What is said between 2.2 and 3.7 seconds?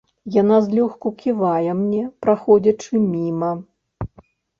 праходзячы міма.